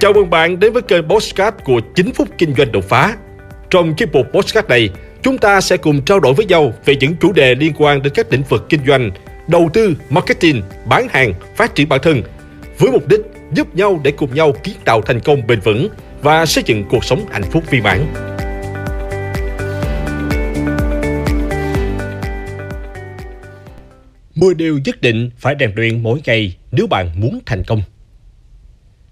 [0.00, 3.16] Chào mừng bạn đến với kênh Postcard của 9 phút kinh doanh đột phá.
[3.70, 4.90] Trong chiếc mục Postcard này,
[5.22, 8.12] chúng ta sẽ cùng trao đổi với nhau về những chủ đề liên quan đến
[8.16, 9.10] các lĩnh vực kinh doanh,
[9.48, 12.22] đầu tư, marketing, bán hàng, phát triển bản thân,
[12.78, 13.20] với mục đích
[13.52, 15.88] giúp nhau để cùng nhau kiến tạo thành công bền vững
[16.22, 18.06] và xây dựng cuộc sống hạnh phúc viên mãn.
[24.34, 27.82] Mười điều nhất định phải rèn luyện mỗi ngày nếu bạn muốn thành công.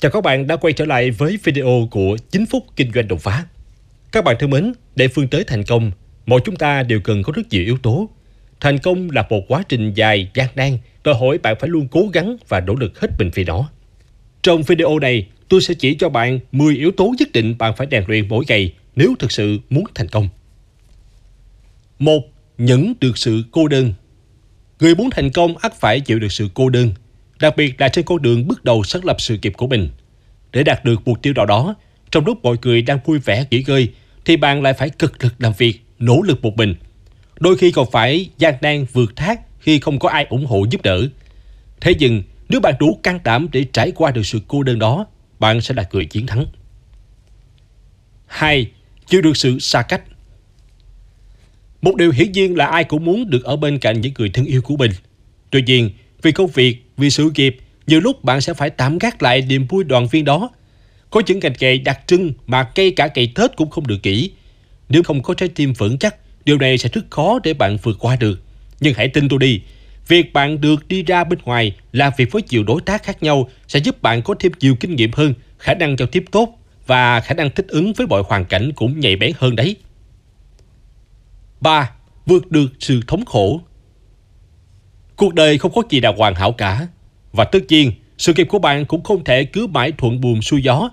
[0.00, 3.20] Chào các bạn đã quay trở lại với video của 9 phút kinh doanh đột
[3.20, 3.44] phá.
[4.12, 5.90] Các bạn thân mến, để phương tới thành công,
[6.26, 8.10] mỗi chúng ta đều cần có rất nhiều yếu tố.
[8.60, 12.08] Thành công là một quá trình dài, gian nan, đòi hỏi bạn phải luôn cố
[12.12, 13.70] gắng và nỗ lực hết mình vì nó.
[14.42, 17.86] Trong video này, tôi sẽ chỉ cho bạn 10 yếu tố nhất định bạn phải
[17.90, 20.28] rèn luyện mỗi ngày nếu thực sự muốn thành công.
[21.98, 22.20] Một,
[22.58, 23.92] Nhẫn được sự cô đơn
[24.80, 26.90] Người muốn thành công ắt phải chịu được sự cô đơn,
[27.40, 29.88] đặc biệt là trên con đường bước đầu xác lập sự nghiệp của mình.
[30.52, 31.74] Để đạt được mục tiêu nào đó,
[32.10, 33.88] trong lúc mọi người đang vui vẻ nghỉ ngơi,
[34.24, 36.74] thì bạn lại phải cực lực làm việc, nỗ lực một mình.
[37.40, 40.82] Đôi khi còn phải gian nan vượt thác khi không có ai ủng hộ giúp
[40.82, 41.06] đỡ.
[41.80, 45.06] Thế nhưng, nếu bạn đủ can đảm để trải qua được sự cô đơn đó,
[45.38, 46.46] bạn sẽ là người chiến thắng.
[48.26, 48.70] 2.
[49.06, 50.02] Chịu được sự xa cách
[51.82, 54.44] Một điều hiển nhiên là ai cũng muốn được ở bên cạnh những người thân
[54.44, 54.90] yêu của mình.
[55.50, 55.90] Tuy nhiên,
[56.22, 57.56] vì công việc, vì sự nghiệp,
[57.86, 60.50] nhiều lúc bạn sẽ phải tạm gác lại niềm vui đoàn viên đó.
[61.10, 64.30] Có những ngành nghề đặc trưng mà cây cả cây Tết cũng không được kỹ.
[64.88, 67.96] Nếu không có trái tim vững chắc, điều này sẽ rất khó để bạn vượt
[67.98, 68.40] qua được.
[68.80, 69.60] Nhưng hãy tin tôi đi,
[70.08, 73.50] việc bạn được đi ra bên ngoài làm việc với nhiều đối tác khác nhau
[73.68, 77.20] sẽ giúp bạn có thêm nhiều kinh nghiệm hơn, khả năng giao tiếp tốt và
[77.20, 79.76] khả năng thích ứng với mọi hoàn cảnh cũng nhạy bén hơn đấy.
[81.60, 81.90] 3.
[82.26, 83.60] Vượt được sự thống khổ
[85.16, 86.86] Cuộc đời không có gì là hoàn hảo cả.
[87.32, 90.62] Và tất nhiên, sự nghiệp của bạn cũng không thể cứ mãi thuận buồm xuôi
[90.62, 90.90] gió.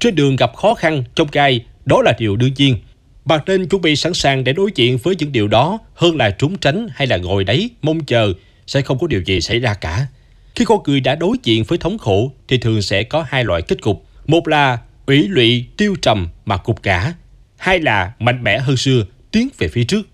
[0.00, 2.76] Trên đường gặp khó khăn, trong gai, đó là điều đương nhiên.
[3.24, 6.30] Bạn nên chuẩn bị sẵn sàng để đối diện với những điều đó hơn là
[6.30, 8.32] trốn tránh hay là ngồi đấy, mong chờ
[8.66, 10.06] sẽ không có điều gì xảy ra cả.
[10.54, 13.62] Khi con người đã đối diện với thống khổ thì thường sẽ có hai loại
[13.62, 14.06] kết cục.
[14.26, 17.14] Một là ủy lụy, tiêu trầm mà cục cả.
[17.56, 20.08] Hai là mạnh mẽ hơn xưa, tiến về phía trước.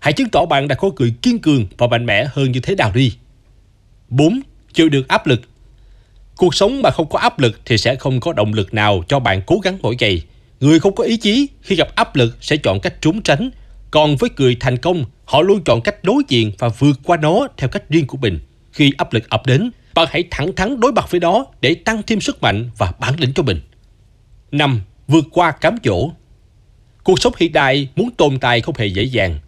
[0.00, 2.74] Hãy chứng tỏ bạn đã có cười kiên cường và mạnh mẽ hơn như thế
[2.74, 3.12] nào đi.
[4.08, 4.40] 4.
[4.72, 5.40] Chịu được áp lực
[6.36, 9.18] Cuộc sống mà không có áp lực thì sẽ không có động lực nào cho
[9.18, 10.22] bạn cố gắng mỗi ngày.
[10.60, 13.50] Người không có ý chí khi gặp áp lực sẽ chọn cách trốn tránh.
[13.90, 17.48] Còn với người thành công, họ luôn chọn cách đối diện và vượt qua nó
[17.56, 18.38] theo cách riêng của mình.
[18.72, 22.02] Khi áp lực ập đến, bạn hãy thẳng thắn đối mặt với nó để tăng
[22.06, 23.60] thêm sức mạnh và bản lĩnh cho mình.
[24.52, 24.80] 5.
[25.08, 26.10] Vượt qua cám dỗ
[27.04, 29.38] Cuộc sống hiện đại muốn tồn tại không hề dễ dàng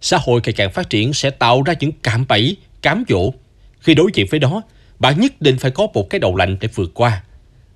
[0.00, 3.32] xã hội ngày càng phát triển sẽ tạo ra những cạm bẫy, cám dỗ.
[3.80, 4.62] Khi đối diện với đó,
[4.98, 7.22] bạn nhất định phải có một cái đầu lạnh để vượt qua.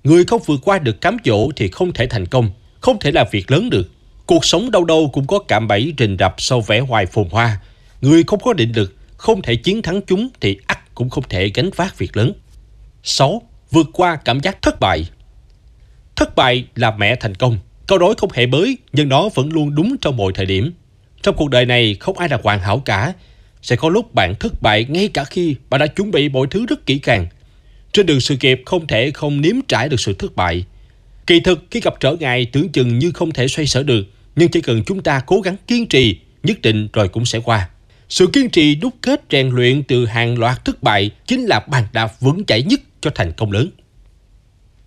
[0.03, 2.49] Người không vượt qua được cám dỗ thì không thể thành công,
[2.81, 3.91] không thể làm việc lớn được.
[4.25, 7.59] Cuộc sống đâu đâu cũng có cạm bẫy rình rập sau vẻ hoài phồn hoa.
[8.01, 11.51] Người không có định lực, không thể chiến thắng chúng thì ắt cũng không thể
[11.53, 12.33] gánh vác việc lớn.
[13.03, 13.41] 6.
[13.71, 15.05] Vượt qua cảm giác thất bại
[16.15, 17.59] Thất bại là mẹ thành công.
[17.87, 20.73] Câu nói không hề mới, nhưng nó vẫn luôn đúng trong mọi thời điểm.
[21.25, 23.13] Trong cuộc đời này không ai là hoàn hảo cả.
[23.61, 26.65] Sẽ có lúc bạn thất bại ngay cả khi bạn đã chuẩn bị mọi thứ
[26.65, 27.27] rất kỹ càng.
[27.93, 30.65] Trên đường sự nghiệp không thể không nếm trải được sự thất bại.
[31.27, 34.49] Kỳ thực khi gặp trở ngại tưởng chừng như không thể xoay sở được, nhưng
[34.49, 37.69] chỉ cần chúng ta cố gắng kiên trì, nhất định rồi cũng sẽ qua.
[38.09, 41.83] Sự kiên trì đúc kết rèn luyện từ hàng loạt thất bại chính là bàn
[41.93, 43.69] đạp vững chãi nhất cho thành công lớn.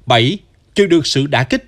[0.06, 0.38] 7.
[0.74, 1.64] Chịu được sự đả kích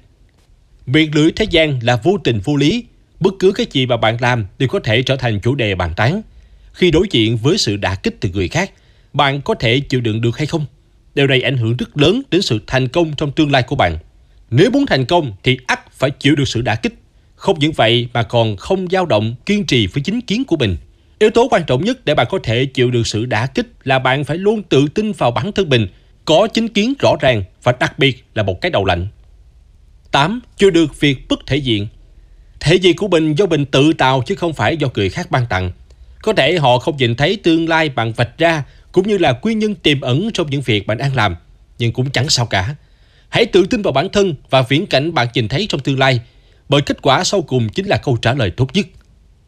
[0.86, 2.84] Miệng lưỡi thế gian là vô tình vô lý,
[3.20, 5.92] Bất cứ cái gì mà bạn làm đều có thể trở thành chủ đề bàn
[5.96, 6.22] tán.
[6.72, 8.72] Khi đối diện với sự đả kích từ người khác,
[9.12, 10.66] bạn có thể chịu đựng được hay không?
[11.14, 13.98] Điều này ảnh hưởng rất lớn đến sự thành công trong tương lai của bạn.
[14.50, 16.94] Nếu muốn thành công thì ắt phải chịu được sự đả kích.
[17.34, 20.76] Không những vậy mà còn không dao động, kiên trì với chính kiến của mình.
[21.18, 23.98] Yếu tố quan trọng nhất để bạn có thể chịu được sự đả kích là
[23.98, 25.86] bạn phải luôn tự tin vào bản thân mình,
[26.24, 29.06] có chính kiến rõ ràng và đặc biệt là một cái đầu lạnh.
[30.10, 30.40] 8.
[30.56, 31.86] Chịu được việc bất thể diện
[32.60, 35.46] Thể gì của mình do mình tự tạo chứ không phải do người khác ban
[35.46, 35.70] tặng.
[36.22, 39.58] Có thể họ không nhìn thấy tương lai bạn vạch ra cũng như là nguyên
[39.58, 41.36] nhân tiềm ẩn trong những việc bạn đang làm.
[41.78, 42.74] Nhưng cũng chẳng sao cả.
[43.28, 46.20] Hãy tự tin vào bản thân và viễn cảnh bạn nhìn thấy trong tương lai.
[46.68, 48.86] Bởi kết quả sau cùng chính là câu trả lời tốt nhất.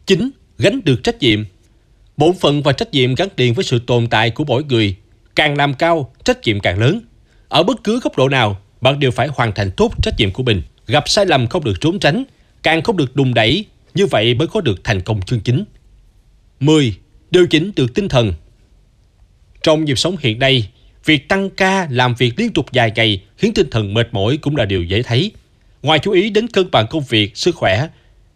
[0.05, 1.43] Chính Gánh được trách nhiệm
[2.17, 4.95] Bổn phận và trách nhiệm gắn liền với sự tồn tại của mỗi người.
[5.35, 7.01] Càng làm cao, trách nhiệm càng lớn.
[7.47, 10.43] Ở bất cứ góc độ nào, bạn đều phải hoàn thành tốt trách nhiệm của
[10.43, 10.61] mình.
[10.87, 12.23] Gặp sai lầm không được trốn tránh,
[12.63, 15.63] càng không được đùng đẩy, như vậy mới có được thành công chương chính.
[16.59, 16.95] 10.
[17.31, 18.33] Điều chỉnh được tinh thần
[19.63, 20.69] Trong nhịp sống hiện nay,
[21.05, 24.55] Việc tăng ca, làm việc liên tục dài ngày khiến tinh thần mệt mỏi cũng
[24.55, 25.31] là điều dễ thấy.
[25.81, 27.87] Ngoài chú ý đến cân bằng công việc, sức khỏe,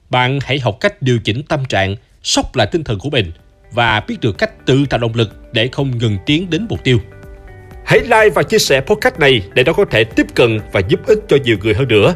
[0.10, 3.32] bạn hãy học cách điều chỉnh tâm trạng, sốc lại tinh thần của mình
[3.72, 7.00] và biết được cách tự tạo động lực để không ngừng tiến đến mục tiêu.
[7.86, 11.00] Hãy like và chia sẻ podcast này để nó có thể tiếp cận và giúp
[11.08, 12.16] ích cho nhiều người hơn nữa.